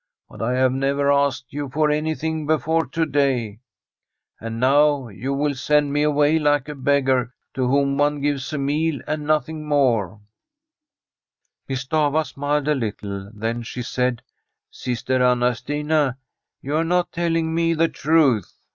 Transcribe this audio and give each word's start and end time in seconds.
But 0.27 0.41
I 0.41 0.53
have 0.55 0.71
never 0.73 1.11
asked 1.11 1.53
you 1.53 1.69
for 1.69 1.91
anything 1.91 2.47
before 2.47 2.87
to 2.87 3.05
day. 3.05 3.59
And 4.39 4.59
now 4.59 4.69
The 4.71 4.73
STORY 4.73 4.81
of 4.81 4.89
a 4.89 4.89
COUNTRY 4.89 5.15
HOUSE 5.15 5.23
you 5.25 5.33
will 5.35 5.53
send 5.53 5.93
me 5.93 6.01
away 6.01 6.39
like 6.39 6.69
a 6.69 6.73
beggar, 6.73 7.33
to 7.53 7.67
whom 7.67 7.97
one 7.99 8.19
gives 8.19 8.51
a 8.51 8.57
meal 8.57 8.99
and 9.05 9.27
nothing 9.27 9.67
more/ 9.67 10.19
Miss 11.67 11.85
Stafva 11.85 12.25
smiled 12.25 12.67
a 12.67 12.73
little; 12.73 13.29
then 13.31 13.61
she 13.61 13.83
said:' 13.83 14.23
Sister 14.71 15.21
Anna 15.21 15.53
Stina, 15.53 16.17
you 16.63 16.75
are 16.77 16.83
not 16.83 17.11
telling 17.11 17.53
me 17.53 17.75
the 17.75 17.87
truth. 17.89 18.55